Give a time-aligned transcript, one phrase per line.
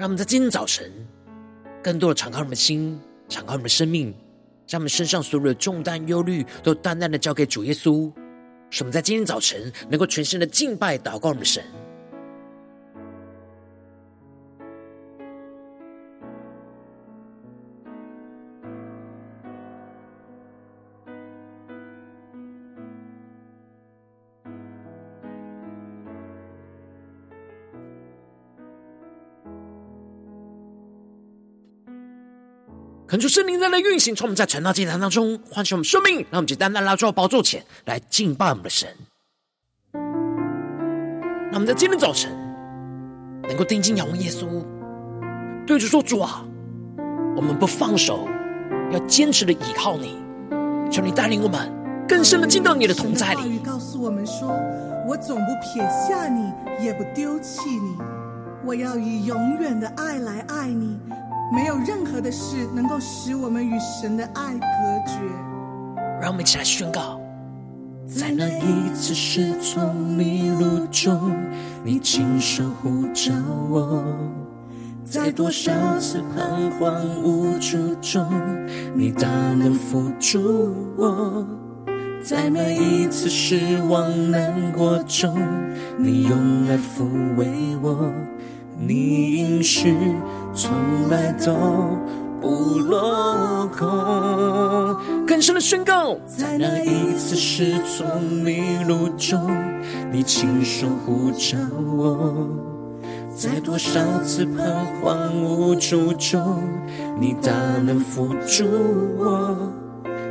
[0.00, 0.90] 让我们在今天早晨，
[1.82, 2.98] 更多的敞开我们的心，
[3.28, 4.14] 敞开我们的生命，
[4.66, 8.10] 将我们身上所有的重担、忧虑，都淡淡的交给主耶稣。
[8.70, 11.62] 使我们在今天早晨，能够全心的敬拜、祷告我们的神。
[33.30, 38.88] 圣灵在那运行，从我们在晨祷祭坛当中唤醒我们生命，让我们就单单拉到宝座前来敬拜我们的神。
[39.92, 42.32] 让我们在今天早晨
[43.44, 44.64] 能够定睛仰望耶稣，
[45.64, 46.44] 对着说：“主啊，
[47.36, 48.28] 我们不放手，
[48.90, 50.18] 要坚持的倚靠你。
[50.90, 51.72] 求你带领我们
[52.08, 54.48] 更深的进到你的同在里。”话语告诉我们说
[55.08, 56.52] ：“我总不撇下你，
[56.84, 57.96] 也不丢弃你。
[58.66, 60.98] 我要以永远的爱来爱你。”
[61.52, 64.60] 没有任何的事能够使我们与神的爱隔
[65.06, 65.18] 绝。
[66.20, 67.20] 让我们一起来宣告：
[68.06, 71.34] 在那一次失聪迷路中，
[71.82, 73.32] 你亲手呼召
[73.68, 74.02] 我；
[75.04, 78.26] 在多少次彷徨无助中，
[78.94, 81.44] 你大能扶助我；
[82.22, 85.36] 在每一次失望难过中，
[85.98, 87.48] 你用爱抚慰
[87.82, 88.12] 我。
[88.82, 89.94] 你应许
[90.54, 90.72] 从
[91.10, 91.52] 来都
[92.40, 99.54] 不落空，更深的宣告，在那一次失聪迷路中，
[100.10, 101.58] 你亲手呼召
[101.94, 102.48] 我；
[103.36, 104.64] 在多少次彷
[105.02, 106.62] 徨无助中，
[107.20, 107.52] 你大
[107.84, 108.64] 能扶住
[109.18, 109.54] 我；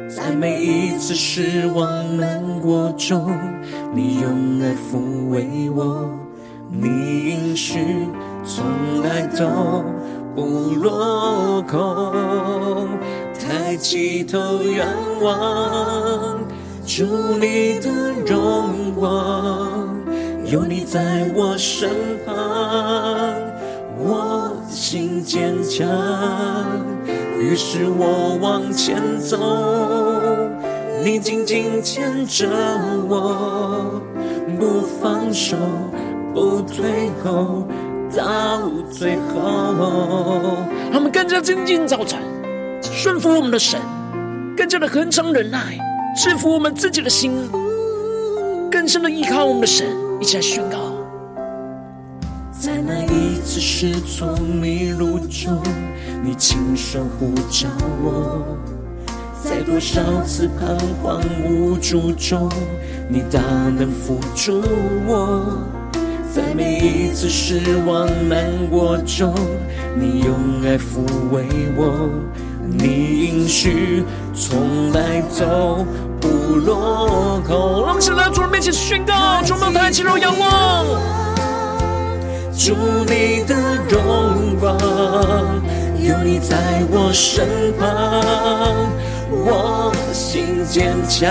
[0.09, 3.31] 在每一次失望难过中，
[3.93, 6.09] 你用爱抚慰我。
[6.71, 6.87] 你
[7.29, 7.79] 应许。
[8.45, 9.83] 从来都
[10.35, 12.87] 不落空，
[13.39, 14.87] 抬起头仰
[15.21, 16.39] 望，
[16.85, 17.05] 主
[17.39, 17.89] 你的
[18.25, 19.97] 荣光，
[20.45, 21.89] 有你在我身
[22.25, 22.35] 旁，
[23.97, 25.87] 我心坚强，
[27.37, 29.37] 于是我往前走，
[31.03, 32.47] 你紧紧牵着
[33.07, 34.01] 我，
[34.59, 35.55] 不放手，
[36.33, 37.67] 不退后。
[38.15, 38.61] 到
[38.91, 40.57] 最后，
[40.91, 42.19] 他们更加精进早晨，
[42.81, 43.79] 顺服我们的神，
[44.57, 45.77] 更加的恒常忍耐，
[46.15, 47.31] 制服我们自己的心，
[48.71, 49.87] 更深的依靠我们的神，
[50.19, 50.77] 一起来宣告。
[52.51, 55.61] 在那一次失聪迷路中，
[56.23, 57.69] 你亲手呼召
[58.03, 58.43] 我；
[59.41, 62.49] 在多少次彷徨无助中，
[63.07, 63.39] 你大
[63.77, 64.61] 能扶助
[65.07, 65.78] 我。
[66.31, 69.33] 在每一次失望难过中，
[69.95, 71.43] 你用爱抚慰
[71.75, 72.07] 我，
[72.67, 74.03] 你应许
[74.35, 75.83] 从来都
[76.21, 77.81] 不落空。
[77.81, 80.85] 让我们起来到主人面前宣告，充满抬起头仰望，
[82.55, 82.75] 主
[83.07, 83.55] 你的
[83.89, 84.77] 荣光，
[85.97, 86.55] 有你在
[86.91, 88.87] 我身旁，
[89.31, 91.27] 我心坚强，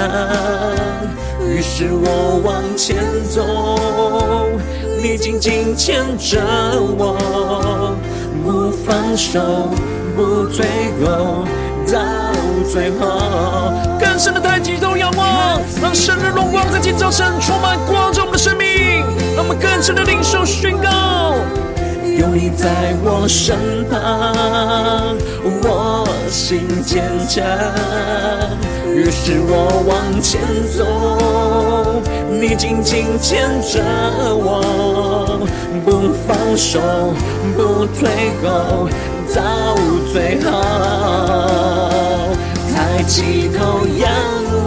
[1.47, 2.97] 于是我往前
[3.31, 4.51] 走。
[5.01, 6.41] 你紧紧牵着
[6.99, 7.95] 我，
[8.43, 9.41] 不放手，
[10.17, 10.67] 不退
[11.01, 11.45] 后，
[11.87, 11.99] 到
[12.71, 13.73] 最后。
[14.01, 18.67] 更深的抬起头仰望，让神的荣光在今早晨充满光照我们的生命，
[19.37, 21.37] 让我们更深的领受宣告。
[22.03, 23.57] 有你在我身
[23.89, 25.17] 旁，
[25.63, 27.45] 我心坚强。
[28.93, 30.41] 于是我往前
[30.77, 31.78] 走，
[32.31, 33.83] 你紧紧牵着
[34.35, 35.41] 我，
[35.85, 36.81] 不放手，
[37.57, 38.09] 不退
[38.43, 38.89] 后，
[39.35, 39.75] 到
[40.13, 40.47] 最后。
[42.75, 44.09] 抬起头仰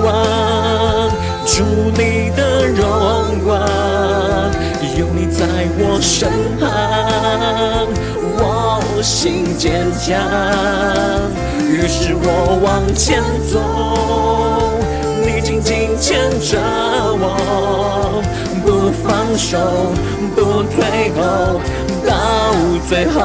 [0.04, 1.10] 望，
[1.46, 2.81] 祝你的荣
[3.46, 3.50] 光。
[4.98, 5.46] 有你在
[5.80, 6.30] 我身
[6.60, 6.68] 旁，
[8.38, 10.10] 我心坚强。
[11.66, 13.60] 于是我往前走，
[16.01, 16.57] 牵着
[17.21, 18.24] 我，
[18.65, 19.59] 不放手，
[20.33, 21.62] 不退后，
[22.03, 22.12] 到
[22.89, 23.21] 最后。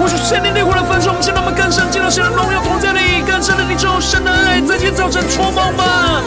[0.00, 6.22] 我说圣灵烈火的焚烧，我们现在我们更深进入神的荣耀同在里，更深的领受神的爱，在今天早晨充满吧。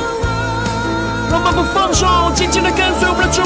[1.32, 2.06] 让我们不放手，
[2.36, 3.42] 紧紧的跟随我们的主。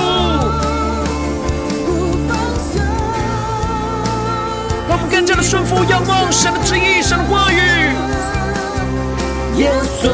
[4.89, 7.95] 让我们更加的顺服、仰望神的旨意、神的话语。
[9.55, 9.71] 耶
[10.01, 10.09] 稣，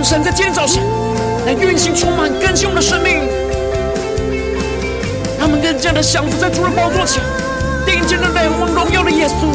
[0.00, 0.82] 让神在今天早晨
[1.44, 3.28] 来运行、充满、更新我们的生命。
[5.38, 7.22] 让我们更加的降服在主的宝座前，
[7.84, 9.52] 定睛的仰望荣耀的耶稣。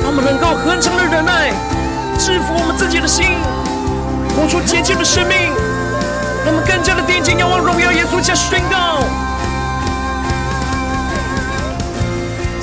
[0.00, 1.50] 让我们能够恒常的忍耐。
[2.16, 3.34] 制服我们自己的心，
[4.36, 5.34] 活出洁净的生命，
[6.44, 9.02] 让我们更加的定睛仰望荣耀耶稣，加宣告。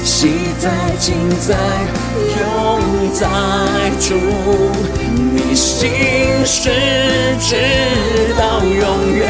[0.06, 1.58] 喜在、今在、
[2.40, 2.44] 永
[3.14, 3.28] 在
[4.00, 4.16] 主，
[5.34, 5.90] 你心
[6.46, 6.70] 事
[7.40, 7.56] 直
[8.38, 9.26] 到永远，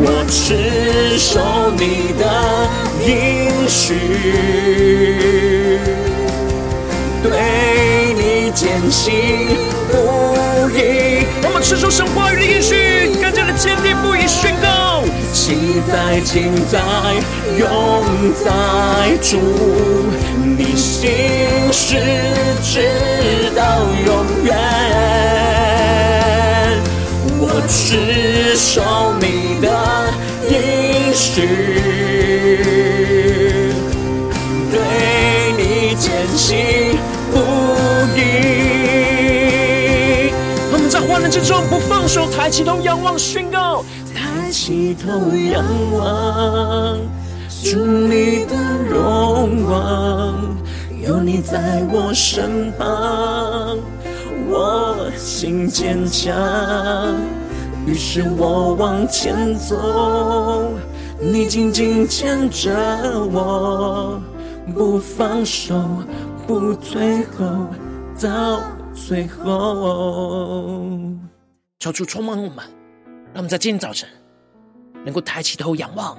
[0.00, 2.22] 我持守你的
[3.06, 3.08] 应
[3.68, 3.78] 许。
[7.22, 7.28] 对
[8.14, 9.06] 你坚信
[9.90, 9.92] 不
[10.74, 12.74] 移，我们持守神话语的应许，
[13.20, 14.54] 更加的坚定不移宣
[15.48, 15.54] 告。
[15.54, 16.78] 喜在、今在、
[17.56, 17.64] 永
[18.34, 18.50] 在
[19.22, 19.38] 主，
[20.44, 21.10] 你心
[21.72, 21.96] 事
[22.62, 23.62] 直到
[24.04, 24.54] 永远，
[27.40, 29.66] 我只守你的
[30.50, 30.54] 应
[31.14, 31.48] 许。
[36.00, 36.96] 坚信
[37.32, 37.36] 不
[38.16, 38.20] 疑，
[40.70, 43.84] 我们在患难之中不放手，抬起头仰望宣告，
[44.48, 45.62] 抬起头仰
[45.92, 46.98] 望，
[47.62, 48.56] 主你的
[48.88, 50.56] 荣光，
[51.06, 53.76] 有你在我身旁，
[54.48, 56.34] 我心坚强，
[57.84, 60.72] 于是我往前走，
[61.20, 62.72] 你紧紧牵着
[63.30, 64.18] 我。
[64.74, 65.78] 不放手，
[66.46, 67.66] 不退后，
[68.18, 68.62] 到
[68.94, 70.86] 最后。
[71.80, 72.64] 求主充满我们，
[73.34, 74.08] 让我们在今天早晨
[75.04, 76.18] 能够抬起头仰望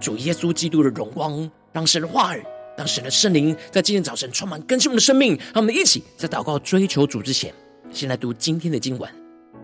[0.00, 2.42] 主耶稣基督的荣光，让神的话语，
[2.76, 5.36] 让神的圣灵在今天早晨充满更新我们的生命。
[5.52, 7.52] 让我们一起在祷告追求主之前，
[7.90, 9.10] 先来读今天的经文。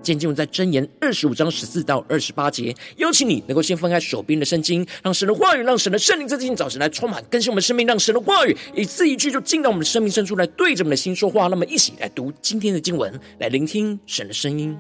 [0.03, 11.47] 今天经文在箴言二十五章十四到二十八节，邀请你能够先翻开手边的圣经，让神的话语，让神的圣灵在今天早晨来充满更新我们的生命，让神的话语一字一句就进到我们的生命深处来，对着我们的心说话。
[11.47, 14.77] 那么，一起来读今天的经文，来聆听神的声音。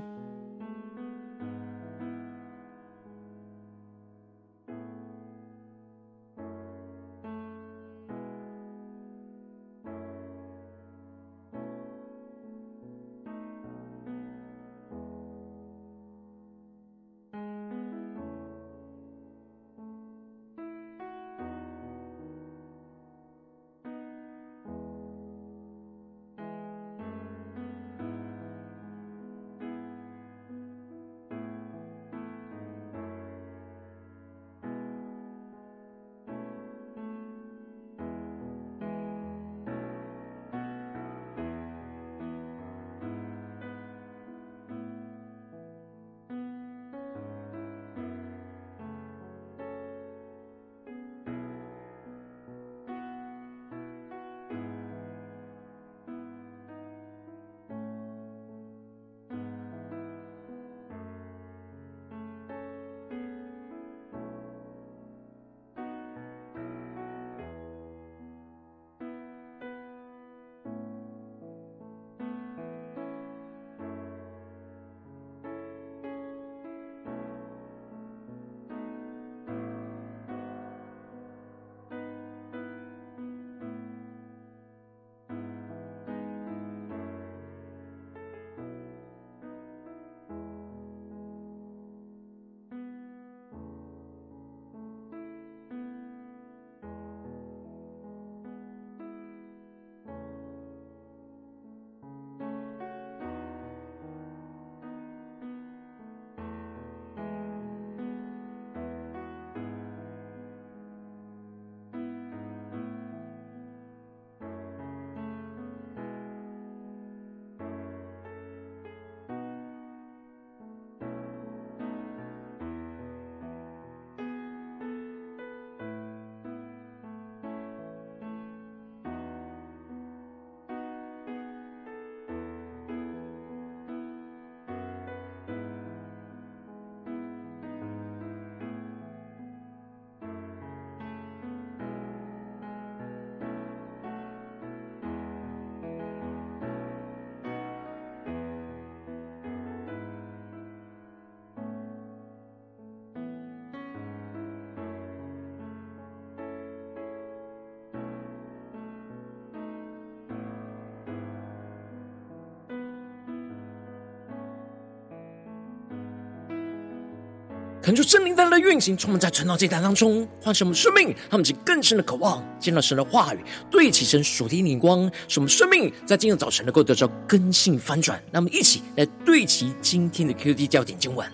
[167.84, 178.18] 恳求圣灵带来的运行，充满在晨祷祭坛当中，唤醒我们生命，让我们更深的渴望见到神的话语，对齐神属天的眼光，使我们生命在今日早晨能够得到更新翻转。
[178.32, 181.30] 那么，一起来对齐今天的 QD 焦点经文，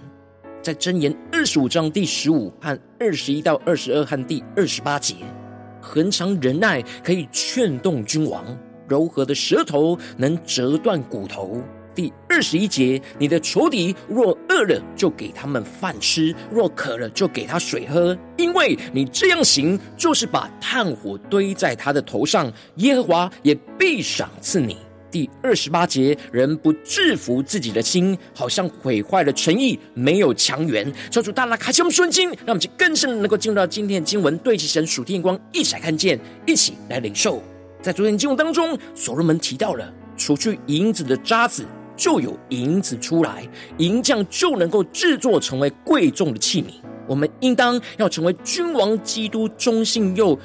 [0.60, 5.14] 在箴言二十五章第十五和二十一到二十二和第二十八节，
[5.80, 8.44] 恒常忍耐可以劝动君王，
[8.88, 11.62] 柔和的舌头能折断骨头。
[12.00, 18.16] 第二十一节，你的仇敌若饿了，就给他们饭吃；若渴了，就给他水喝。
[18.38, 24.78] 因为你这样行，就是把炭火堆在他的头上，耶和华也必赏赐你。
[25.10, 30.90] 第二十八节，人不制服自己的心，好像毁坏了城邑，没有墙垣。
[31.10, 37.42] 求主大大开启我们顺经，让我们就更深能够进入到今天的经文，对齐神属天光，一起来看见，一起来领受。
[37.82, 41.66] 在昨天经文当中，所罗门提到了除去银子的渣子。
[42.00, 46.68] 就有银子出来，银匠就能够制作成为贵重的器皿。
[47.06, 50.38] 我们应当要成为君王基督忠信又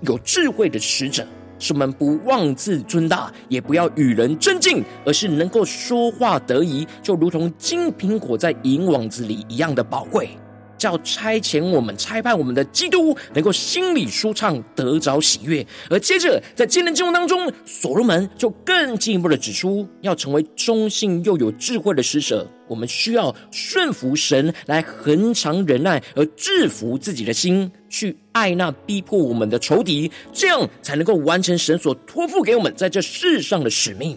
[0.00, 1.24] 有智慧的使者，
[1.60, 10.30] 使我们不妄自尊大，也不要与人争竞，而是能够说话得宜，就如同金苹果在银网子里一样的宝贵。
[10.78, 15.66] 叫差遣我们、差派我们的基督，能够心里舒畅，得着喜悦。
[15.90, 34.16] 而接着在今天经文当中，所罗门就更进一步的指出，要成为忠信又有智慧的使者，我们需要顺服神，来恒常忍耐，而制服自己的心，去爱那逼迫我们的仇敌，这样才能够完成神所托付给我们在这世上的使命。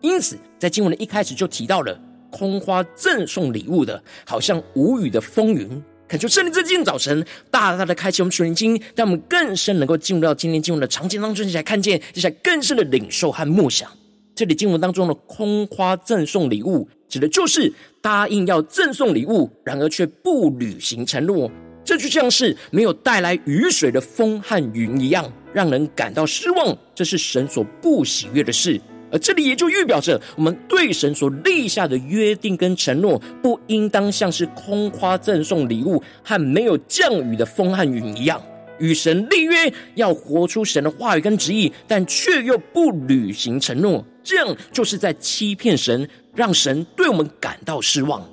[0.00, 1.96] 因此，在经文的一开始就提到了
[2.28, 5.80] 空花赠送礼物的，好像无语的风云。
[6.12, 13.90] 恳求圣灵在今天早晨大大的开启我们属灵经，让我们更深能够进入到今天经文的场景当中，一起来看见，一起来更深的领受和默想。
[14.34, 21.50] 这里经文当中的空花赠送礼物，指的就是答应要赠送礼物，然而却不履行承诺，
[21.82, 26.76] 这就像是没有带来雨水的风和云一样，让人感到失望。
[26.94, 28.78] 这是神所不喜悦的事。
[29.12, 38.42] 而这里也就预表着，我们对神所立下的约定跟承诺，不应当像是空花赠送礼物和没有降雨的风和云一样，
[38.78, 48.26] 与神立约，要活出神的话语跟旨意，但却又不履行承诺，这样就是在欺骗神，让神对我们感到失望。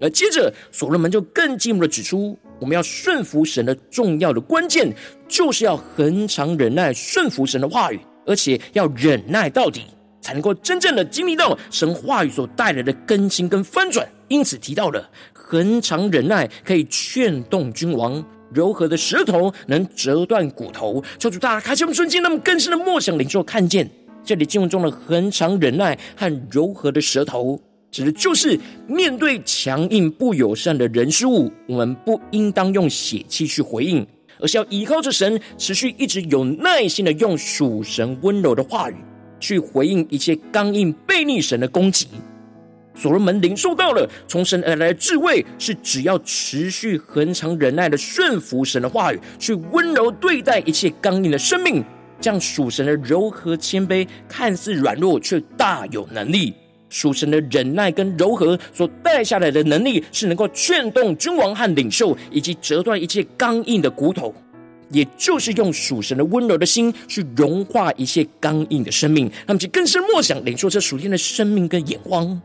[0.00, 4.92] 而接着，所罗门就更进一步的指出，我们要顺服神的重要的关键，
[5.28, 9.82] 就是要恒常忍耐，顺服神的话语，而且要忍耐到底。
[10.22, 18.24] 才能够真正的经历到神话语所带来的更新跟翻转，因此提到了恒常忍耐可以劝动君王，
[18.54, 21.02] 柔和的舌头能折断骨头。
[21.18, 23.90] 求主大家开启我们瞬间，那么更深的默想领受看见
[24.24, 27.60] 这里经文中的恒常忍耐和柔和的舌头，
[27.90, 34.06] 指的就是面对强硬不友善的人事物，我们不应当用血气去回应，
[34.38, 38.94] 而是要依靠着神，持续一直有耐心的用属神温柔的话语。
[39.42, 42.06] 去回应一切刚硬悖逆神的攻击，
[42.94, 51.84] 所罗门领受到了从神而来的智慧，是只要持续恒常忍耐的顺服神的话语，去温柔对待一切刚硬的生命，
[52.20, 56.54] 这样属神的柔和谦卑，看似软弱却大有能力。
[56.88, 64.34] 属神的忍耐跟柔和所带下来的能力，是能够劝动君王和领袖，以及折断一切刚硬的骨头。
[64.92, 72.40] 也就是用属神的温柔的心去融化一切刚硬的生命，他们就更深默想领受这属天的生命跟眼光。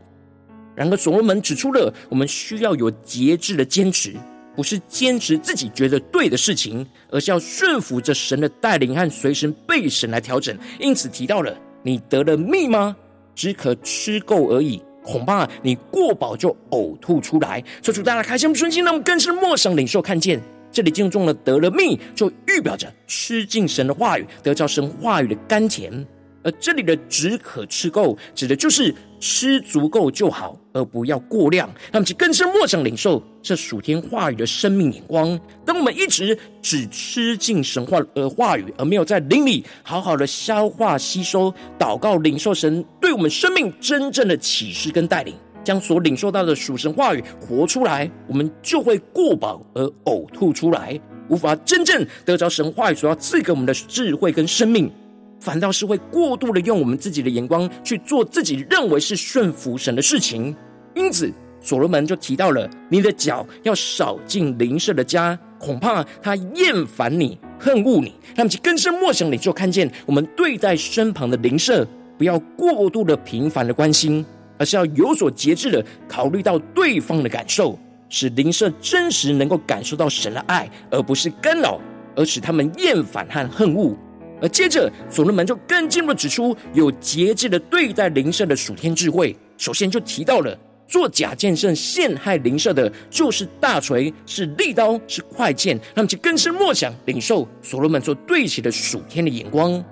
[0.74, 4.14] 然而，所罗门指出了我们需要有节制的坚持，
[4.56, 10.56] 不是坚持自己觉得对的事情，而是要顺服着神的带领和随时被神来调整。
[10.78, 12.96] 因此提到了你得了蜜吗？
[13.34, 17.62] 只可吃够而已，恐怕你过饱就呕吐出来。
[17.82, 20.40] 求主大家开心不顺心，让我们更深默想领受看见。
[20.70, 26.06] 这里经文中的得了蜜，就预表着吃进神的话语，得着神话语的甘甜。
[26.44, 31.68] 而这里的只可吃够，指的就是吃足够就好，而不要过量。
[31.90, 35.38] 那么，其更深默想领受这属天话语的生命眼光。
[35.66, 45.34] 当我们一直只吃进神话的话语，而没有在灵里好好的消化吸收、祷告领受神对我们生命真正的启示跟带领。
[45.68, 50.98] 将所领受到的属神话语活出来，我们就会过饱而呕吐出来，
[51.28, 54.90] 无法真正得着神话语所要赐给我们的智慧跟生命，
[55.38, 60.56] 反倒是会过度的用我们自己的眼光去做自己认为是顺服神的事情。
[60.94, 68.14] 因此，所罗门就提到了：你的脚要少进邻舍的家，恐怕他厌烦你、恨恶你。
[68.34, 74.24] 那么，其更深莫想里就看见，我们对待身旁的邻舍，不要过度的频繁的关心。
[74.58, 81.80] 而是要有所节制的考虑到对方的感受，使灵舍真实能够感受到神的爱，而不是干扰，
[82.16, 83.96] 而使他们厌烦和恨恶。
[84.40, 89.36] 而接着，所罗门就更进一步指出，有节制的对待灵舍的属天智慧。
[89.56, 95.76] 首先就提到了，做假见证陷害灵舍的，就是大锤，是利刀，是快剑。
[95.92, 99.84] 那么就更深默想领受所罗门所对齐的属天的眼光。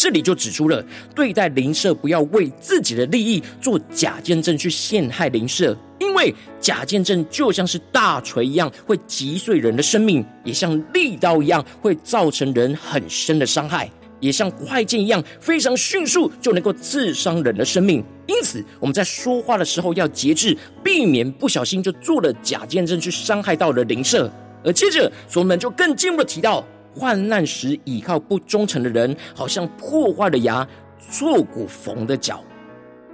[0.00, 0.82] 这里就指出了，
[1.14, 13.86] 对待灵舍不要为自己的利益做假见证去陷害灵舍，因为假见证就像是大锤一样，会击碎人的生命；也像利刀一样，会造成人很深的伤害；
[14.20, 18.02] 也像快剑一样，非常迅速就能够刺伤人的生命。
[18.26, 24.32] 因此，我们在说话的时候要节制，避免不小心就做了假见证去伤害到了灵舍。
[24.64, 26.66] 而接着，所罗门就更进一步的提到。
[26.94, 30.66] 患难时倚靠不忠诚的人，好像破坏的牙，
[30.98, 32.42] 挫骨缝的脚，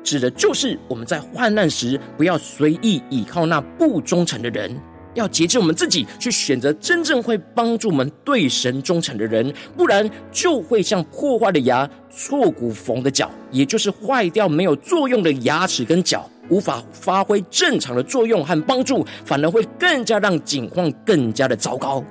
[0.02, 4.74] 指的就是我们在患难时不要随意倚靠那不忠诚的人，
[5.14, 22.02] 要节制我们自己，去选择真正会帮助我们对神忠诚的人，不然就会像破坏的牙，挫骨缝的脚，也就是坏掉没有作用的牙齿跟脚，无法发挥正常的作用和帮助，反而会更加让境况更加的糟糕。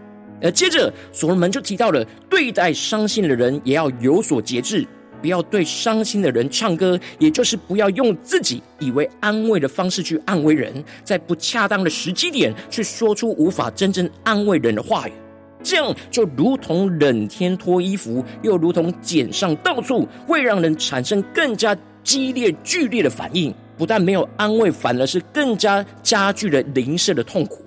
[0.41, 4.86] 而接着，所罗门就提到了，对待伤心的人也要有所节制，
[5.21, 15.13] 不要对伤心的人唱歌，也就是不要用自己以为安慰的方式去安慰人，在不恰当的时机点去说出无法真正安慰人的话语，
[15.63, 27.64] 这样就如同冷天脱衣服，又如同碱上到处，会让人产生更加激烈剧烈的反应，不但没有安慰，反而是更加加剧了灵舍的痛苦。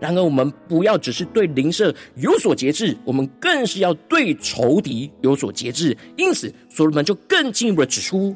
[0.00, 5.96] 然而，我们不要只是对邻舍有所节制，我们更是要对仇敌有所节制。
[6.16, 8.34] 因此，所罗门就更进一步的指出：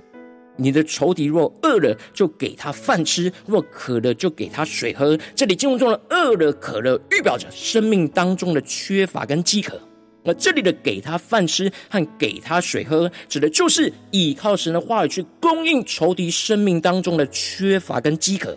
[0.57, 5.17] 你的仇敌若饿了，就给他饭吃；若渴了，就给他水喝。
[5.37, 9.81] 这里经文中的饿了、渴了，预表着生命当中的缺乏跟饥渴。
[10.25, 18.57] 而这里的给他饭吃和给他水喝，指的就是依靠神的话语去供应仇敌生命当中的缺乏跟饥渴。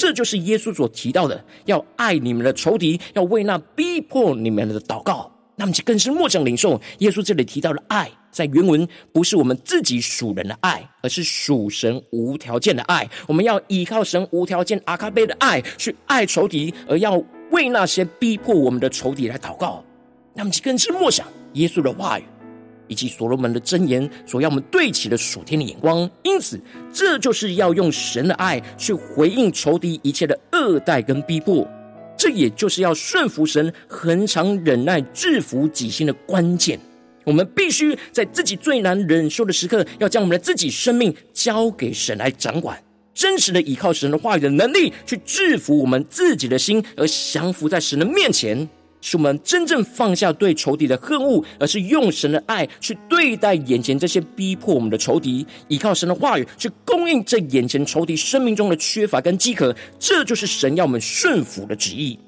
[0.00, 5.30] 这就是耶稣所提到的，要爱你们的仇敌，要为那逼迫你们的祷告。
[5.56, 13.06] 那么就更是莫想领受耶稣这里提到的爱，在原文不是我们自己属人的爱，而是属神无条件的爱。
[13.26, 19.84] 我们要依靠神无条件阿卡贝的爱去爱仇敌，而要为那些逼迫我们的仇敌来祷告。
[20.32, 22.24] 那么就更是莫想耶稣的话语。
[22.90, 26.60] 以及所罗门的箴言所要我们对齐的属天的眼光，因此
[26.92, 31.66] 这就是要用神的爱去回应仇敌一切的恶待跟逼迫，
[32.18, 36.78] 这也就是要顺服神、恒常忍耐、制服己心的关键。
[37.24, 42.82] 我们必须在自己最难忍受的时刻，要将我们的自己生命交给神来掌管，
[43.14, 48.68] 真实的依靠神的话语的能力，去制服我们自己的心，而降服在神的面前。
[49.00, 62.18] 是我们真正放下对仇敌的恨恶，而是用神的爱去对待眼前这些逼迫我们的仇敌，依靠神的话语去供应这眼前仇敌生命中的缺乏跟饥渴，这就是神要我们顺服的旨意。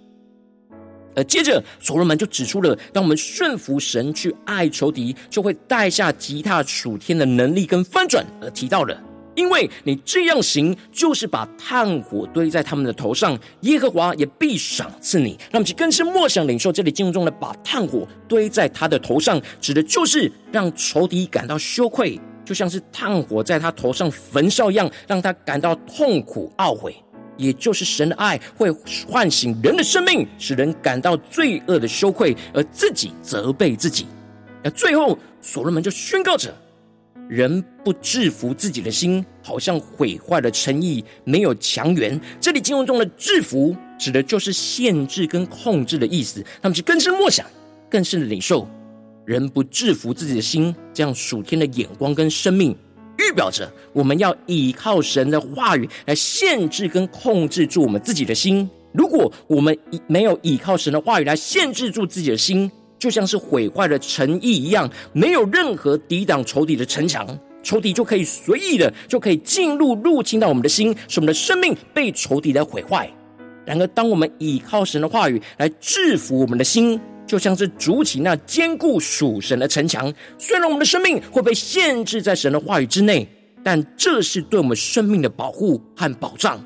[1.14, 8.98] 而接着，所罗门就指出了，当我们顺服神去爱仇敌，就会带下吉他属天的能力跟翻转，而提到了。
[9.34, 15.38] 因为你这样行，就是把炭火堆在他们的头上，耶和华也必赏赐你。
[15.50, 26.94] 那么，就更是默想领受这里经文中的“把炭火堆在他的头上”，指的就是让仇敌感到羞愧，就像是炭火在他头上焚烧一样，让他感到痛苦懊悔。
[27.38, 28.70] 也就是神的爱会
[29.08, 34.06] 唤醒人的生命，使人感到罪恶的羞愧，而自己责备自己。
[34.62, 36.54] 那最后，所罗门就宣告着。
[37.28, 42.20] 人不制服自己的心，好像毁坏了诚意，没有强援。
[42.40, 46.44] 这里经文中的“制服”指的就是限制跟控制的意思。
[46.60, 47.46] 那么就更深默想，
[47.88, 48.68] 更深的领受。
[49.24, 52.76] 人不制服自己的心，这样属天的眼光跟生命，
[53.16, 58.68] 预表着我们要依靠神的话语来限制跟控制住我们自己的心。
[58.92, 62.70] 如果我们没有依靠神的话语来限制住自己的心，
[63.02, 67.26] 就像是毁坏了诚意一样，没有任何抵挡仇敌的城墙，
[67.60, 73.12] 仇敌就可以随意的就可以进入入侵到我们的心，使我们的生命被仇敌来毁坏。
[73.66, 80.14] 然而，当我们倚靠神的话语来制服我们的心，就像是筑起那坚固属神的城墙。
[80.38, 83.26] 虽然我们的生命会被限制在神的话语之内，
[83.64, 86.64] 但这是对我们生命的保护和保障。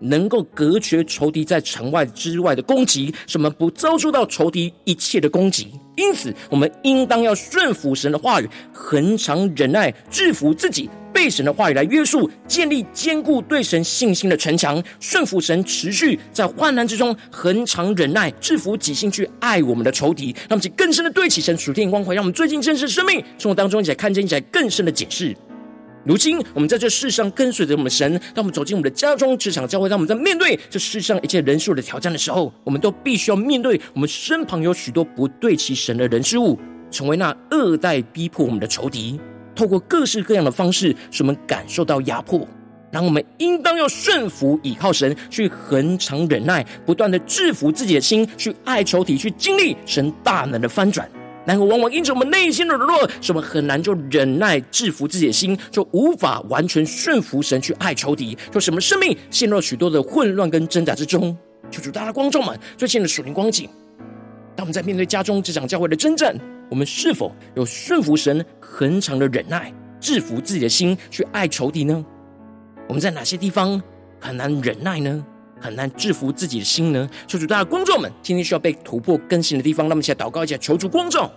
[0.00, 5.68] 能够隔绝仇敌在城外之外的攻击，使我们不遭受到仇敌一切的攻击。
[5.96, 20.36] 因此，我们应当要顺服神的话语，恒常忍耐，制服自己，被神的话语来约束，建立坚固对神信心的城墙，顺服神，持续在患难之中恒常忍耐，制服己心去爱我们的仇敌。
[20.48, 25.34] 让我们更深的对齐神属天光辉，让我们最近真实的生命生活当中一起来看见，一起来更深的解释。
[26.06, 36.56] 如今，我们在这世上跟随着我们的神，当我们走进我们的家中、职场、教会，当我们在面对这世上一切人事物的挑战的时候，我们都必须要面对我们身旁有许多不对齐神的人事物，
[36.92, 39.18] 成为那恶待逼迫我们的仇敌，
[39.56, 42.46] 透过各式各样的方式，使我们感受到压迫。
[42.92, 51.10] 然后我们应当要顺服、倚靠神，去恒常忍耐，不断的制服自己的心，去爱仇敌，去经历神大能的翻转。
[51.46, 61.36] 然而，往往因着我们内心的软弱，使我们很难就忍耐制服自己的心，就无法完全顺服神去爱仇敌，就使我们生命陷入许多的混乱跟挣扎之中。
[61.70, 63.68] 求主大家光照们最近的属灵光景，
[64.56, 66.36] 当我们在面对家中这场教会的征战，
[66.68, 72.04] 我们是否有顺服神恒常的忍耐，制服自己的心去爱仇敌呢？
[72.88, 73.80] 我们在哪些地方
[74.20, 75.24] 很难忍耐呢？
[75.66, 77.10] 很难制服自己的心呢？
[77.26, 81.28] 求主，大家观众们，今天需要被突破更新的地方，那么，一起来祷告一下，求主光照。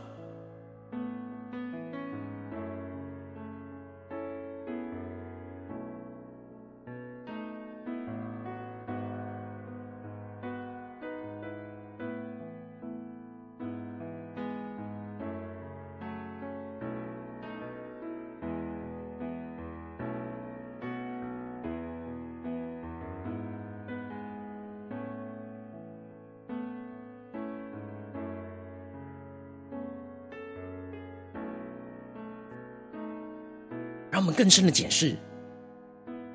[34.19, 35.15] 他们更深的检视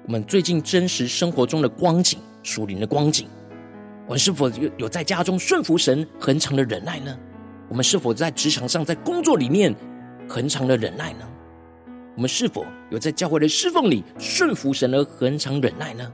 [0.06, 3.28] 我们最近真实生活中的光景，属灵的光景。
[4.06, 7.14] 我们是否有有在家中顺服神、恒常的忍耐呢？
[7.68, 9.74] 我们是否在职场上、在工作里面
[10.26, 11.28] 恒常的忍耐呢？
[12.16, 16.10] 我们是否有在教会的侍奉里顺服神而恒常忍耐呢？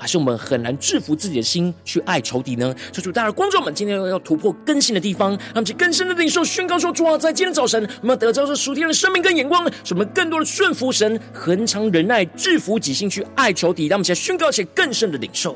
[0.00, 2.74] 还是我们很难制服自己的心去爱仇敌呢？
[2.90, 13.88] 求主，大家观众们，今天要突破更新的地方，让我们更深的领受宣告说：主啊，在今天早晨，我们要得到这属天的生命跟眼光，使我们更多的顺服神，恒常忍耐，制服己心去爱仇敌。
[13.88, 15.54] 让我们现在宣告且更深的领受。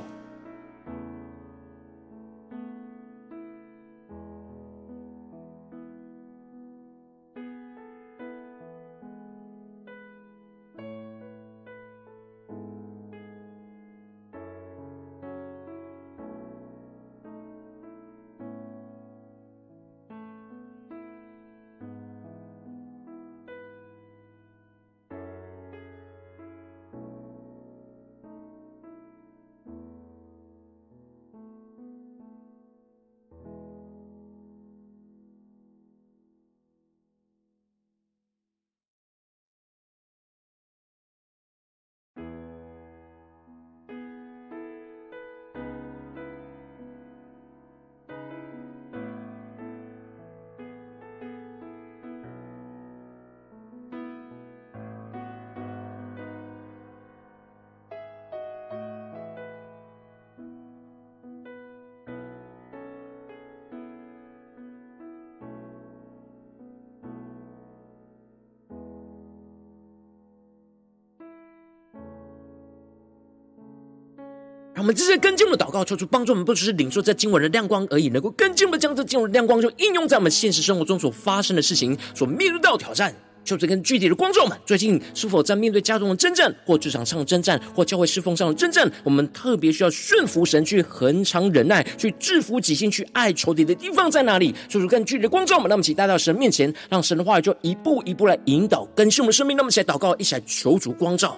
[74.84, 83.10] 我们这些跟进的祷告，求主帮助我们，不只是领受在经文的亮光而已，能够更进一步的将这经文的亮光，就应用在我们现实生活中所发生的事情，所面对到的挑战。
[83.46, 88.86] 求主跟具体的观众们，最近是否在面对家中的征战，或职场上的征战，或教会侍奉上的征战？
[89.02, 94.54] 我们特别需要顺服神，去恒常忍耐，去制服己心，去爱仇敌的地方在哪里？
[94.68, 99.56] 求主跟具体的观众们，让我们一起带到神面前，让神的话语就一步一步来引导更新我们的生命。
[99.56, 101.34] 那么，一起祷告，一起来求主光照。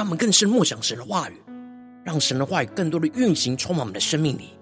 [0.00, 1.34] 让我们更深默想神的话语，
[2.02, 4.54] 让神的话语更多的运行充满我们的生命里，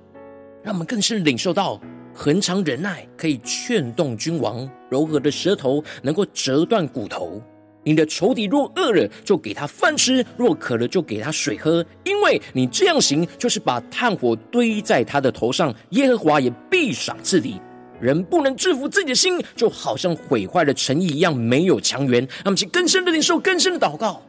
[0.64, 1.80] 让我们更深领受到
[2.12, 7.40] 恒常忍耐可以劝动君王，柔和的舌头能够折断骨头。
[7.84, 11.86] 你的仇敌若饿了，就给他饭吃；若渴了，就给他水喝。
[12.02, 17.60] 因为你这样行，就是把炭火堆在他的头上，耶和华也必赏赐你。
[18.00, 22.26] 人不能制服自己的心，就好像毁坏了诚意一样，没有强援。
[22.44, 24.20] 那么，请更深的领受，更深的祷告。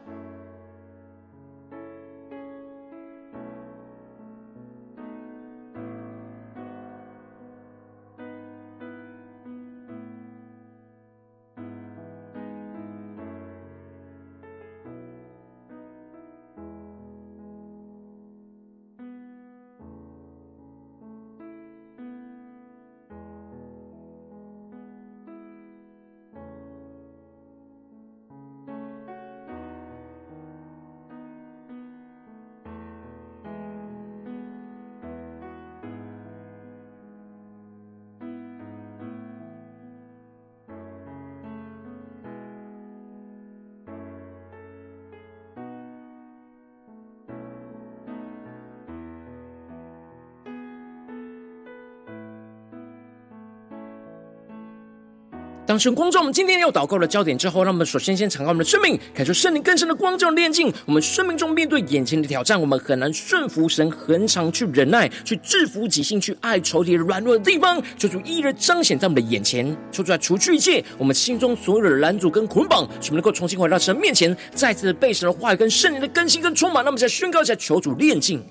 [55.70, 60.74] 当神光照我们今天要祷告的焦点之后，让我们首先先敞开我们的生命，感受圣灵更深的光照炼净。
[60.84, 76.84] 我们生命中面对眼前的挑战，我们很难顺服神，恒常去忍耐，去制服己心，去爱仇敌软弱的地方，求主一一彰显在我们的眼前，求主来除去一切我们心中所有的拦阻跟捆绑，使我们能够重新回到神面前，再次被神的话语跟圣灵的更新跟充满。
[76.84, 78.42] 那么再宣告一下，求主炼净。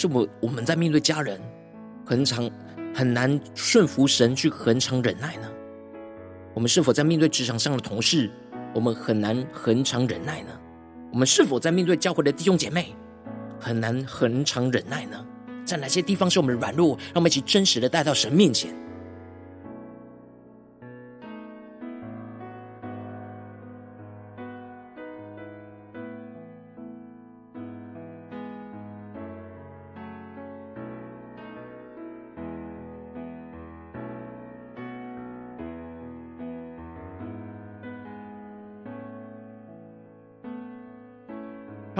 [0.00, 1.38] 是否我们在面对家人，
[2.06, 2.50] 很常
[2.94, 5.46] 很难顺服神去恒常忍耐呢？
[6.54, 8.30] 我们是否在面对职场上的同事，
[8.74, 10.48] 我们很难恒常忍耐呢？
[11.12, 12.96] 我们是否在面对教会的弟兄姐妹，
[13.58, 15.22] 很难恒常忍耐呢？
[15.66, 16.96] 在哪些地方是我们的软弱？
[17.12, 18.74] 让我们一起真实的带到神面前。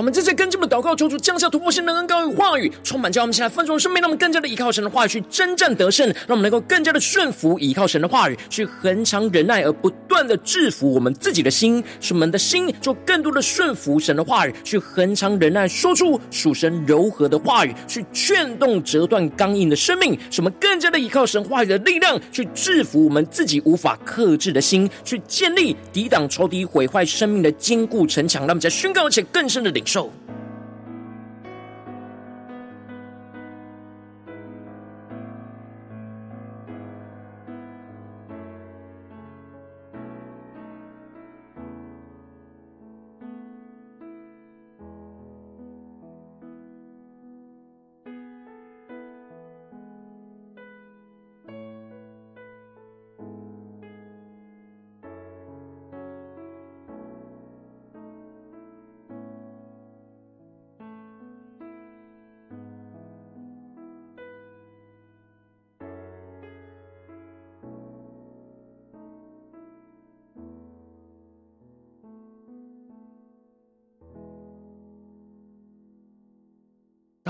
[0.01, 30.30] 我们正在跟进的祷告，求主降下突破性的恩膏与话语，充满叫我们现在丰盛生命，让我们更加的依靠神的话语去征战得胜，让我们能够更加的顺服依靠神的话语，去恒常忍耐，而不断的制服我们自己的心，使我们的心就更多的顺服神的话语，去恒常忍耐，说出属神柔和的话语，去劝动折断刚硬的生命，使我们更加的依靠神话语的力量，去制服我们自己无法克制的心，去建立抵挡仇敌毁坏生命的坚固城墙，让我们在宣告而且更深的领受。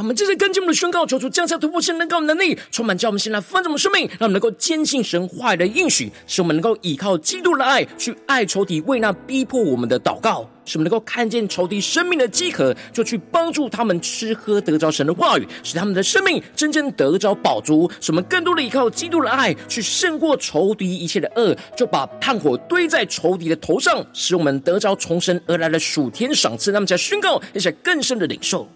[0.00, 17.86] 让我们这些跟进我们的宣告，求主降下突破性能高能力，充满叫我们现在丰盛我们生命，让我们能够坚信神话语的应许，使我们能够依靠基督的爱去爱仇敌，为那逼迫我们的祷告，使我们能够看见仇敌生命的饥渴，就去帮助他们吃喝得着神的话语，使他们的生命真正得着饱足。
[18.00, 26.72] 使我们更多的依靠基督的爱去胜过仇敌一切的恶，就把炭火堆在仇敌的头上，使我们得着从神而来的属天赏赐。
[26.72, 28.66] 那么，在宣告，而且更深的领受。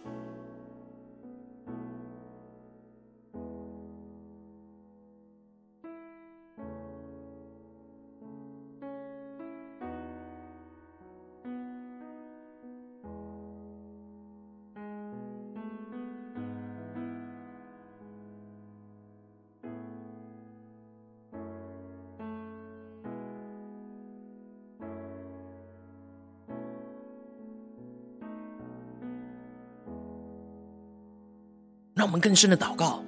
[32.14, 33.02] 们更深的祷告，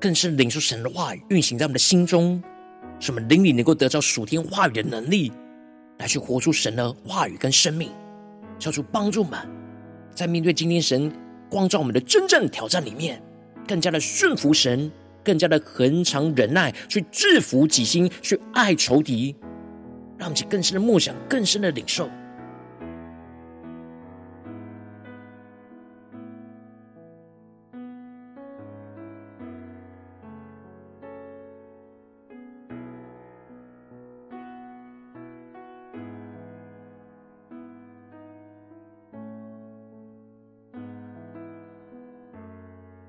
[0.00, 2.40] 更深领受神的话语运行在我们的心中，
[3.00, 5.32] 使我们灵里能够得到属天话语的能力，
[5.98, 7.90] 来去活出神的话语跟生命，
[8.60, 9.36] 求主帮助我们，
[10.14, 11.12] 在面对今天神
[11.50, 13.20] 光照我们的真正挑战里面，
[13.66, 14.88] 更加的顺服神，
[15.24, 19.34] 更加的恒常忍耐，去制服己心，去爱仇敌，
[20.16, 22.08] 让我们更深的默想，更深的领受。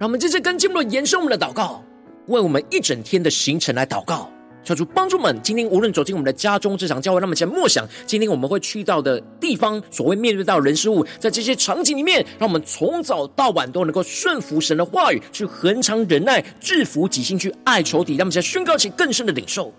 [0.03, 1.81] 让我们这次跟经文延伸我们的祷告，
[2.27, 4.29] 为我们一整天的行程来祷告，
[4.61, 5.39] 求主帮助们。
[5.41, 18.17] 今天无论走进我们的家中、这场、教会，让我们先默想今天我们会去到的地方，所谓面对到人事物，在这些场景里面，让我们从早到晚都能够顺服神的话语，去恒常忍耐，制服己心，去爱仇敌。
[18.17, 19.73] 让我们先宣告起更深的领受。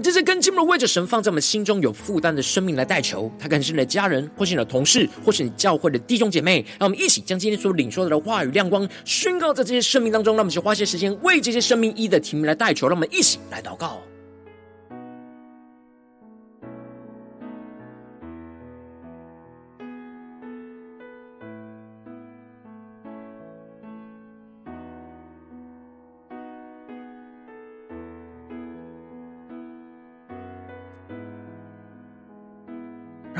[0.00, 6.64] 们这些更进一步的为着神放在我们心中有负担的生命来代求，他可能是你的家人，或是你的同事，或是你教会的弟兄姐妹。
[6.78, 10.34] 让我们一起将今天所领受的话语亮光宣告在这些生命当中。
[10.34, 12.88] 让我们去花些时间为这些生命一的题目来代求。
[12.88, 14.00] 让我们一起来祷告。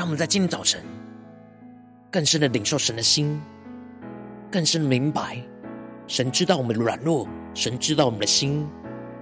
[0.01, 0.81] 让我们在今天早晨
[2.09, 3.39] 更深的领受神的心，
[4.49, 5.37] 更深的明白
[6.07, 8.67] 神知道我们的软弱，神知道我们的心，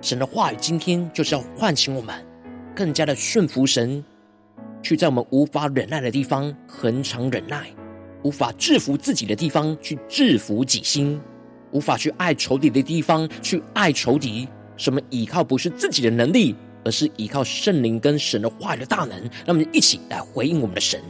[0.01, 2.25] 神的话语今天就是要唤醒我们，
[2.73, 4.01] 更加的顺服神，
[4.81, 7.69] 去在我们无法忍耐的地方恒常忍耐，
[8.23, 11.19] 无法制服自己的地方去制服己心，
[11.71, 14.47] 无法去爱仇敌的地方去爱仇敌。
[14.77, 21.01] 什么依靠不是自己的能力，而是依靠圣灵跟神的话语的大能，让我们一起来回应我们的神。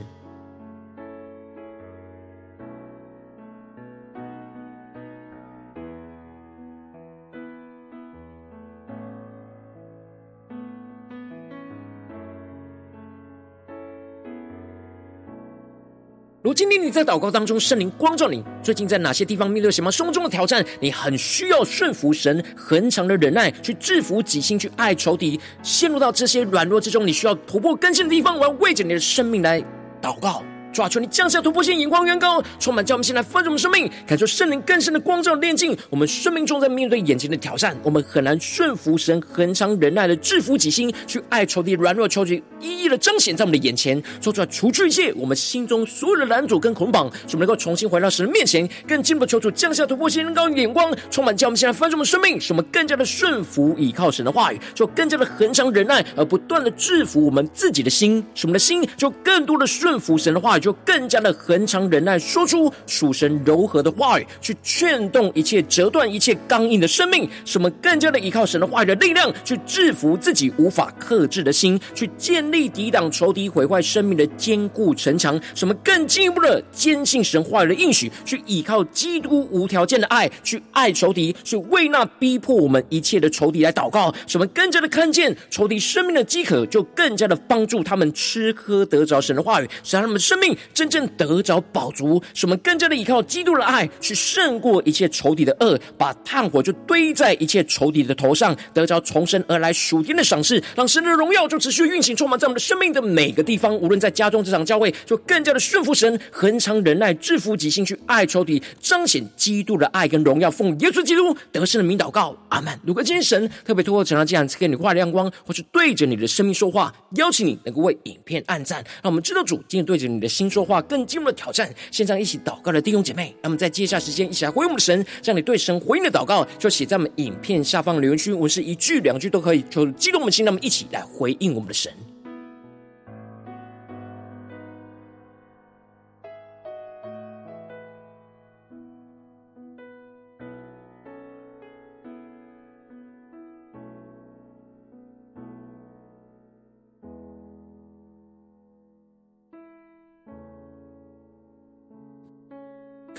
[16.49, 20.65] 如今天你在祷告当中，圣灵光照你，最近在哪些地方面对什么生活中的挑战？
[20.79, 25.39] 你很需要顺服神，恒常的忍耐，去制服己心，去爱仇敌。
[25.61, 29.63] 陷入到这些软弱之中，你需要突破更新的地方，我要为着你的生命来
[30.01, 30.43] 祷告。
[30.71, 35.75] 抓住，你降下突破性眼光，远高，充满叫我们先来丰盛我们生命，感受圣灵更深的光照的炼净。
[35.89, 60.58] 我们生命中在面对眼前的挑战，我们很难顺服神，恒常忍耐的制服己心，去爱仇敌软弱，求主一一的彰显在我们的眼前，做出来除去一切我们心中所有的拦阻跟捆绑，使我们能够重新回到神的面前，更进一步求主降下突破性眼光，眼光充满叫我们现在丰盛我们生命，使我们更加的顺服倚靠神的话语，就更加的恒常忍耐，而不断的制服我们自己的心，使我们的心就更多的顺服神的话语。
[60.59, 75.39] 就更加的恒常忍耐，说出属神柔和的话语，去劝动一切折断一切刚硬的生命，使我们更加的依靠神的话语的力量，去制服自己无法克制的心，去建立抵挡仇敌毁坏生命的坚固城墙。
[75.55, 84.13] 使我们更进一步的坚信神话语的应许，去依靠基督无条件的爱，去爱仇敌，去为那逼迫我们一切的仇敌来祷告。
[84.27, 90.48] 使我们更加的看见仇敌生命的饥渴，就更加的帮助他们吃喝得着神的话语，使他们生命。
[90.73, 102.59] 真正得着宝足，使我们更加的依靠基督的爱，去胜过一切仇敌的恶，把炭火就堆在一切仇敌的头上，得着重生而来属天的赏赐，让神的荣耀就持续运行，充满在我们。
[102.59, 103.73] 的生命的每个地方。
[103.77, 110.51] 无论在家中、这场教会，就更加的顺服神，恒常忍耐，制服己心，去爱仇敌，彰显基督的爱跟荣耀。
[110.51, 112.77] 奉耶稣基督得胜的名祷告，阿门。
[112.83, 120.81] 如果今天神特别透过这场这样赐给你话亮光，或是对着你的生命说话，邀请你能够为影片按赞，让我们知道主今天对着你的心说话。
[120.83, 131.91] 更进一步的挑战，线上一起祷告的弟兄姐妹，那么在接下时间一起来回应我们的神，让你对神回应的祷告就写在我们影片下方留言区，我是一句两句都可以，就激动我们心，那么一起来回应我们的神。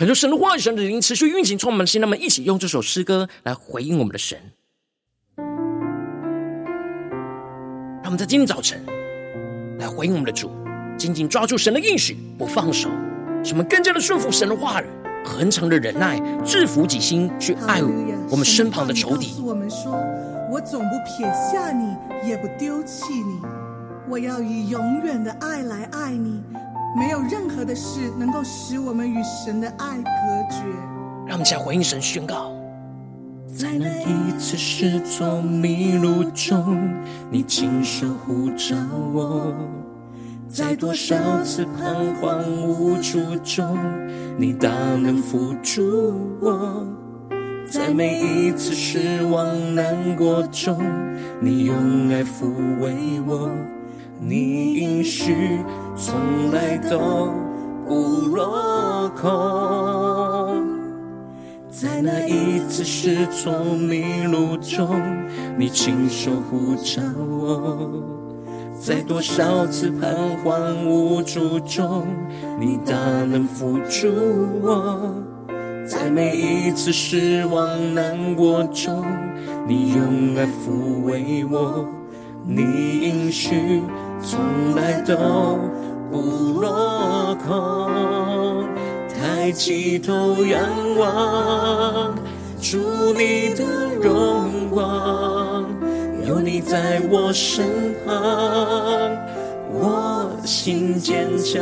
[0.00, 2.00] 恳求神的话语、神的灵持续运行，充满心。
[2.00, 4.38] 那么，一起用这首诗歌来回应我们的神。
[8.02, 8.82] 让我们在今天早晨
[9.78, 10.50] 来回应我们的主，
[10.96, 12.88] 紧紧抓住神的应许，不放手。
[13.44, 14.86] 使我们更加的顺服神的话语，
[15.22, 17.82] 恒常的忍耐，制服己心，去爱
[18.30, 19.34] 我们身旁的仇敌。
[19.42, 19.92] 我们说
[20.50, 21.94] ：“我总不撇下你，
[22.26, 23.38] 也不丢弃你。
[24.08, 26.42] 我要以永远的爱来爱你。”
[26.96, 30.10] 没有任何的事能够使我们与神的爱隔
[30.50, 30.64] 绝。
[31.26, 32.50] 让我们再回应神宣告，
[33.46, 36.92] 在那一次失措迷路中，
[37.30, 38.74] 你亲手护着
[39.14, 39.52] 我；
[40.48, 43.78] 在多少次彷徨无助中，
[44.36, 46.84] 你大能扶助我；
[47.70, 50.76] 在每一次失望难过中，
[51.40, 53.48] 你用爱抚慰我。
[54.22, 55.60] 你应许
[55.96, 57.32] 从来都
[57.88, 59.30] 不落空，
[61.70, 65.00] 在那一次失措迷路中，
[65.56, 67.88] 你亲手呼召我；
[68.78, 72.06] 在多少次彷徨无助中，
[72.60, 72.94] 你大
[73.24, 74.06] 能扶助
[74.62, 75.14] 我；
[75.86, 79.02] 在每一次失望难过中，
[79.66, 81.86] 你用爱抚慰我。
[82.42, 82.62] 你
[83.02, 83.82] 应许
[84.22, 85.58] 从来都
[86.10, 88.68] 不落空。
[89.08, 90.62] 抬起头仰
[90.98, 92.14] 望，
[92.60, 92.78] 主
[93.16, 93.64] 你的
[94.00, 95.64] 荣光，
[96.26, 98.14] 有你在我身旁，
[99.72, 101.60] 我心坚强。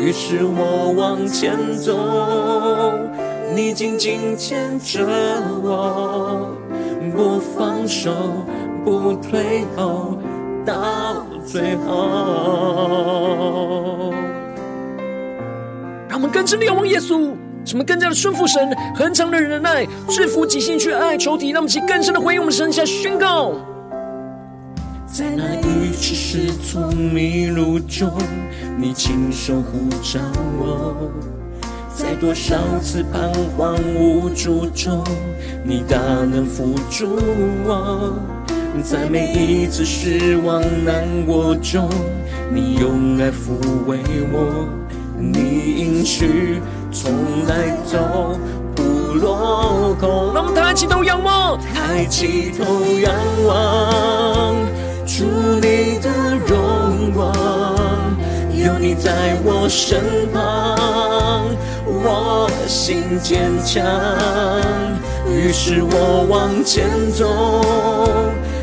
[0.00, 1.94] 于是我往前走，
[3.54, 5.06] 你紧紧牵着
[5.62, 6.48] 我，
[7.14, 8.10] 不放手，
[8.84, 10.16] 不退后，
[10.70, 11.90] 到最后。
[16.08, 17.32] 让我们更深的仰望耶稣，
[17.64, 21.50] 使我们更加的顺服神，恒常的忍耐，制服己心去爱仇敌。
[21.50, 23.52] 让我们起更深的回应我们神，下宣告。
[25.06, 28.12] 在那一次失措迷路中，
[28.78, 30.20] 你亲手护着
[30.58, 31.10] 我；
[32.00, 35.04] 在多少次彷徨无助中，
[35.62, 37.18] 你大能扶住
[37.66, 38.14] 我；
[38.82, 41.90] 在每一次失望难过中，
[42.50, 43.98] 你用爱抚慰
[44.32, 44.66] 我。
[45.18, 47.12] 你应许从
[47.46, 48.38] 来都
[48.74, 48.82] 不
[49.18, 50.32] 落空。
[50.32, 52.64] 让我们抬起头仰望，抬起头
[52.98, 53.14] 仰
[53.46, 54.54] 望，
[55.06, 55.26] 主
[55.56, 56.08] 你的
[56.46, 56.56] 荣，
[58.80, 60.00] 你在我身
[60.32, 61.44] 旁，
[61.84, 63.84] 我心坚强。
[65.28, 67.60] 于是我往前走，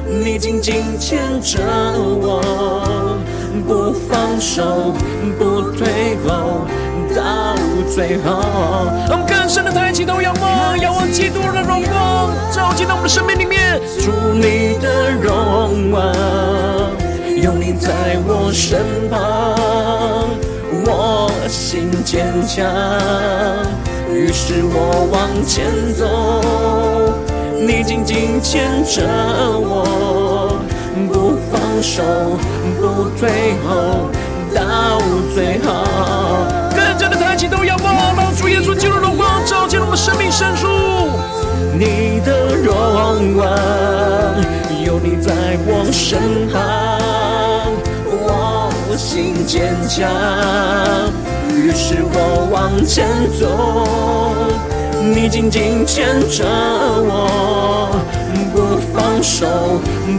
[0.09, 3.19] 你紧紧牵着我。
[3.67, 4.91] 不放手，
[5.37, 6.65] 不退后，
[7.15, 7.55] 到
[7.87, 8.41] 最后。
[9.07, 13.79] 让我们更深的抬起头仰望，仰望基督的荣光，照进到我们的生命里面。
[13.99, 16.11] 主你的荣光，
[17.39, 19.55] 有你在我身旁，
[21.47, 22.65] 心坚强。
[24.11, 26.05] 于是我往前走，
[27.65, 29.03] 你紧紧牵着
[29.59, 30.59] 我。
[31.11, 32.01] 不放手，
[32.79, 33.29] 不退
[33.67, 34.09] 后，
[34.53, 34.99] 到
[35.35, 35.85] 最后。
[36.75, 40.67] 更加的抬起头仰望，让主耶稣基督的荣光照进我们生命深处。
[41.77, 43.47] 你的荣光，
[44.83, 45.31] 有你在
[45.67, 46.57] 我身旁，
[48.97, 50.09] 心坚强。
[51.53, 53.05] 于是我往前
[53.39, 54.25] 走，
[55.13, 57.89] 你紧紧牵着我。
[58.53, 59.45] 不放手，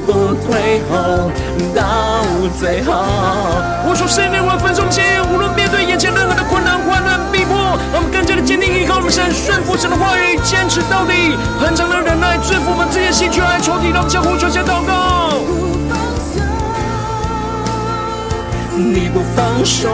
[0.07, 0.13] 不
[0.47, 1.29] 退后，
[1.75, 2.23] 到
[2.61, 2.93] 最后。
[3.89, 15.68] 我说圣灵，我分中间，无论面对眼前任何的困难、患难、逼迫，我们更加的坚定依靠我们神，顺服神的话语，坚持到底，恒长的忍耐，制服我们自己的心，去爱仇敌，让我们向呼求，先祷告。
[18.79, 19.89] 你不放手，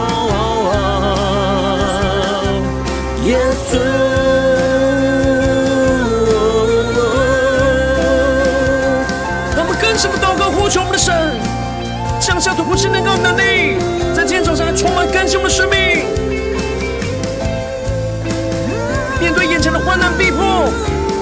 [3.25, 3.37] 耶
[3.69, 3.79] 稣。
[10.57, 11.13] 呼求我们的神，
[12.19, 13.77] 降下突破性能够能力，
[14.15, 16.05] 在今天早上来充满更新我们的生命。
[19.19, 20.71] 面对眼前的患难逼迫，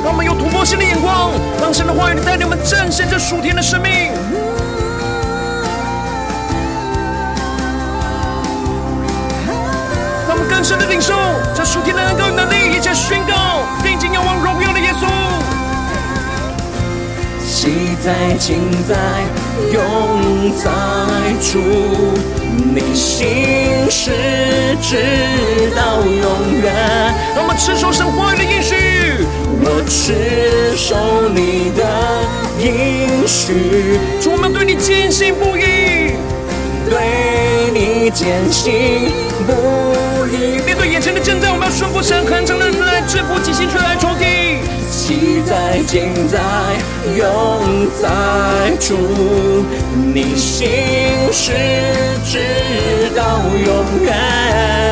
[0.04, 4.12] 让我们有突破性的眼光，让神的话语带领我们战胜这属天的生命。
[10.64, 11.14] 更深的领受
[11.54, 15.06] 这属天的能够能力，一切宣告，定睛仰望荣耀的耶稣。
[17.46, 18.96] 昔在、今在、
[19.74, 20.72] 永在
[21.42, 21.60] 主，
[22.74, 24.12] 你心事
[24.82, 26.74] 直到永远。
[27.36, 29.28] 让我们持守神话语的应许，
[29.60, 31.84] 我持守你的
[32.62, 34.00] 应许。
[34.22, 36.16] 主，我们对你坚信不疑，
[36.90, 39.12] 对你坚信
[39.46, 39.52] 不
[40.28, 40.62] 疑。
[40.66, 44.26] 面对眼前的正在，我们要顺服神，恒长的忍耐，制服己心，去爱仇敌。
[44.90, 46.40] 昔在、今在、
[47.18, 48.08] 永在
[48.80, 48.96] 主，
[50.14, 50.70] 你心
[51.32, 51.52] 事
[52.24, 54.83] 直到永远。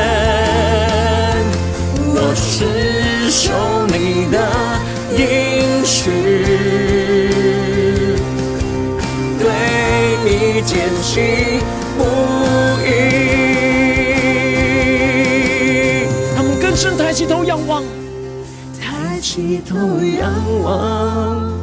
[19.34, 20.30] 低头仰
[20.62, 21.58] 望，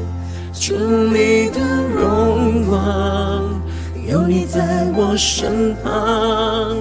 [0.51, 1.59] 主你的
[1.93, 3.61] 荣光，
[4.07, 6.75] 有你在我身旁，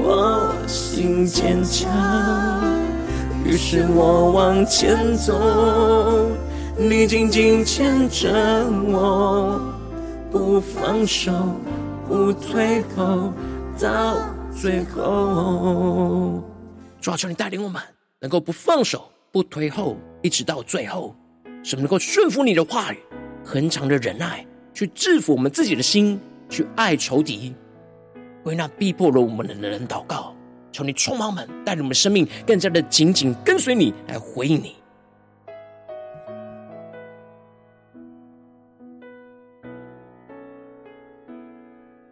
[0.00, 1.90] 我心坚强。
[3.44, 6.30] 于是我往前走，
[6.78, 9.60] 你紧紧牵着我，
[10.30, 11.32] 不放手，
[12.06, 13.32] 不退后，
[13.76, 14.14] 到
[14.54, 16.40] 最后。
[17.00, 17.82] 主啊，求你带领我们，
[18.20, 21.14] 能够不放手，不退后，一直到最后，
[21.62, 22.98] 使我们能够顺服你的话语，
[23.44, 26.18] 恒长的忍耐，去制服我们自己的心，
[26.48, 27.54] 去爱仇敌，
[28.44, 30.34] 为那逼迫了我们的人祷告。
[30.70, 34.76] 求你充满我们，带领我们生命更加的紧紧跟随你，来回应你。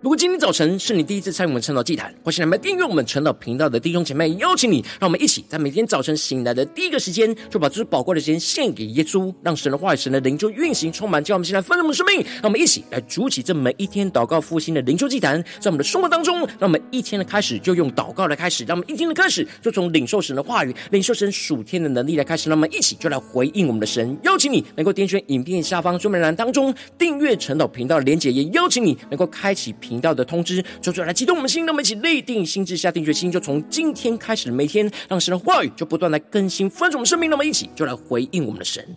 [0.03, 12.23] 如果今天早晨是你第一次参与我们晨祷祭坛，或是来订阅我们晨祷频道的弟兄姐妹，邀请你，让我们一起在每天早晨醒来的第一个时间，就把这宝贵的时间献给耶稣，让神的话语、神的灵就运行充满，叫我们现在丰盛的生命。
[12.37, 22.49] 让我们一起来筑起这每一天祷告复兴的灵修祭坛，在我们的生活当中，让我们一天的开始就用祷告来开始，让我们一天的开始就从领受神的话语、领受神属天的能力来开始。
[22.49, 24.17] 让我们一起就来回应我们的神。
[24.23, 30.65] 邀请你能够点选影片下方说明栏当中订阅晨祷频道的连结，也邀请你能够开启频道的通知。
[30.81, 37.29] 就出来，激动我们心，让我们一起立定心智，下定决心，就从今天开始每天，让神的话语就不断来更新翻转我们生命。
[37.29, 38.97] 那么一起就来回应我们的神。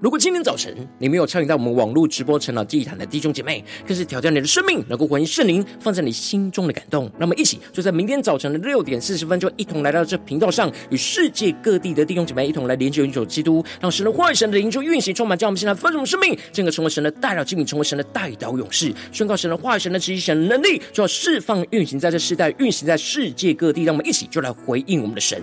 [0.00, 7.10] 如果今天早晨你没有参与到我们网络直播晨祷祭坛的弟兄姐妹，更是挑战你的生命，能够回应圣灵放在你心中的感动。
[7.18, 23.82] 那么一起就在明天早晨的六点四十分，就一同来到这频道上，与世界各地的弟兄姐妹一同来连接、永久基督，让神的话语、神的灵就运行充满，将我们现在丰盛的生命，进而成为神的代祷器皿，成为神的代祷勇士，宣告神的话语、神的旨意、神的能力，就要释放、运行在这世代，运行在世界各地。
[23.82, 25.42] 让我们一起就来回应我们的神。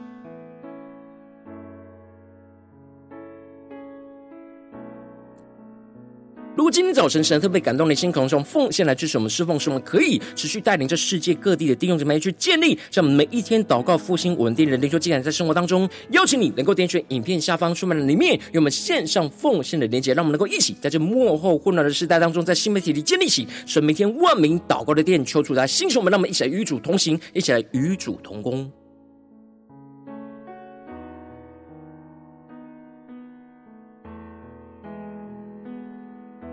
[6.53, 28.69] 如果今天早晨神特别感动的心，可能用奉献来支持我们侍奉，使我们可以持续带领着世界各地的弟兄姊妹去建立，让我们每一天祷告复兴稳定的灵修进展，在生活当中，邀请你能够点选影片下方说明里面有我们线上奉献的连结，让我们能够一起在这幕后混乱的时代当中，在新媒体里建立起神每天万名祷告的殿，求主来兴起我们，让我们一起来与主同行，一起来与主同工。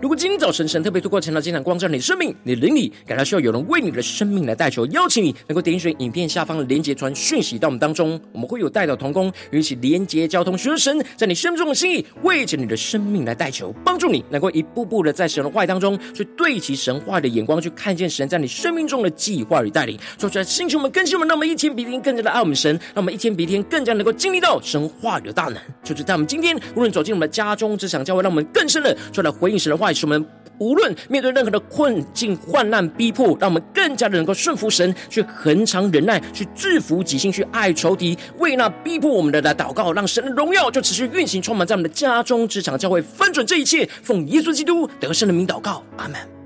[0.01, 25.57] 如果今天早晨神特别透过晨祷祭坛光照你的生命，你的灵里感到需要有人为你的生命来代求，邀请你能够点选影片下方的连结传讯息到我们当中，我们会有代祷同工，与一起连结交通，寻求神在你生命中的心意，为着你的生命来代求，帮助你能够一步步的在神的话语当中去对齐神话的眼光，去看见神在你生命中的计划与带领，说出来，星球们更新们，让我们一天比一天更加的爱我们神，让我们一天比一天更加能够经历到神话语的大能。
[25.83, 30.25] 就是在我们今天无论走进我们的家中、职场、教会，让我们更深的出来回应神的话使我们
[30.57, 43.89] 无论面对任何的困境、患难、逼迫，让我们更加的能够顺服神，去恒常忍耐，去制服己心，去爱仇敌，为那逼迫我们的来祷告，让神的荣耀就持续运行，充满在我们的家中、职场、教会，翻转这一切。
[44.03, 46.38] 奉耶稣基督得胜的名祷告，阿门。